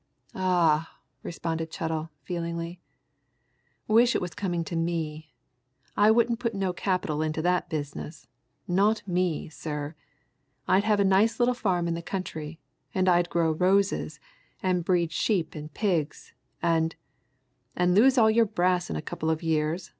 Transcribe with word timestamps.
"Ah!" 0.33 0.97
responded 1.21 1.69
Chettle 1.71 2.09
feelingly. 2.23 2.81
"Wish 3.87 4.15
it 4.15 4.21
was 4.21 4.33
coming 4.33 4.63
to 4.63 4.75
me! 4.75 5.31
I 5.95 6.09
wouldn't 6.09 6.39
put 6.39 6.55
no 6.55 6.73
capital 6.73 7.21
into 7.21 7.39
that 7.43 7.69
business 7.69 8.27
not 8.67 9.07
me, 9.07 9.47
sir! 9.49 9.93
I'd 10.67 10.85
have 10.85 10.99
a 10.99 11.03
nice 11.05 11.39
little 11.39 11.53
farm 11.53 11.87
in 11.87 11.93
the 11.93 12.01
country, 12.01 12.59
and 12.95 13.07
I'd 13.07 13.29
grow 13.29 13.51
roses, 13.51 14.19
and 14.63 14.83
breed 14.83 15.11
sheep 15.11 15.53
and 15.53 15.71
pigs, 15.71 16.33
and" 16.63 16.95
"And 17.75 17.93
lose 17.93 18.17
all 18.17 18.31
your 18.31 18.45
brass 18.45 18.89
in 18.89 18.95
a 18.95 19.03
couple 19.03 19.29
of 19.29 19.43
years!" 19.43 19.87